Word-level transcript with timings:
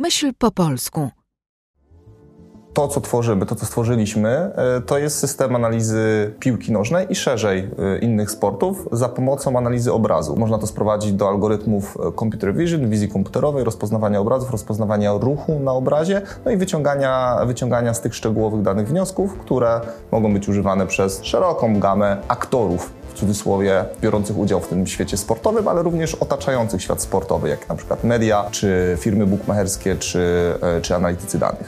Myśl 0.00 0.32
po 0.38 0.50
polsku. 0.50 1.10
To, 2.72 2.88
co 2.88 3.00
tworzymy, 3.00 3.46
to, 3.46 3.54
co 3.54 3.66
stworzyliśmy, 3.66 4.28
e, 4.28 4.80
to 4.80 4.98
jest 4.98 5.18
system 5.18 5.56
analizy 5.56 6.34
piłki 6.38 6.72
nożnej 6.72 7.06
i 7.12 7.14
szerzej 7.14 7.58
e, 7.58 7.98
innych 7.98 8.30
sportów 8.30 8.88
za 8.92 9.08
pomocą 9.08 9.58
analizy 9.58 9.92
obrazu. 9.92 10.36
Można 10.36 10.58
to 10.58 10.66
sprowadzić 10.66 11.12
do 11.12 11.28
algorytmów 11.28 11.96
e, 11.96 12.12
computer 12.18 12.54
vision, 12.54 12.90
wizji 12.90 13.08
komputerowej, 13.08 13.64
rozpoznawania 13.64 14.20
obrazów, 14.20 14.50
rozpoznawania 14.50 15.12
ruchu 15.12 15.60
na 15.60 15.72
obrazie, 15.72 16.22
no 16.44 16.50
i 16.50 16.56
wyciągania, 16.56 17.38
wyciągania 17.46 17.94
z 17.94 18.00
tych 18.00 18.14
szczegółowych 18.14 18.62
danych 18.62 18.88
wniosków, 18.88 19.38
które 19.38 19.80
mogą 20.12 20.32
być 20.32 20.48
używane 20.48 20.86
przez 20.86 21.24
szeroką 21.24 21.80
gamę 21.80 22.16
aktorów 22.28 22.99
cudzysłowie 23.20 23.84
biorących 24.00 24.38
udział 24.38 24.60
w 24.60 24.68
tym 24.68 24.86
świecie 24.86 25.16
sportowym, 25.16 25.68
ale 25.68 25.82
również 25.82 26.14
otaczających 26.14 26.82
świat 26.82 27.02
sportowy, 27.02 27.48
jak 27.48 27.68
na 27.68 27.74
przykład 27.74 28.04
media, 28.04 28.44
czy 28.50 28.96
firmy 29.00 29.26
bukmacherskie, 29.26 29.96
czy, 29.96 30.54
czy 30.82 30.94
analitycy 30.94 31.38
danych. 31.38 31.58